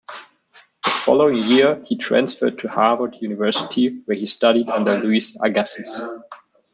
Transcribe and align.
The 0.83 0.89
following 0.89 1.43
year, 1.43 1.83
he 1.85 1.95
transferred 1.95 2.57
to 2.57 2.67
Harvard 2.67 3.17
University, 3.21 4.01
where 4.05 4.17
he 4.17 4.25
studied 4.25 4.67
under 4.71 4.97
Louis 4.97 5.37
Agassiz. 5.43 6.01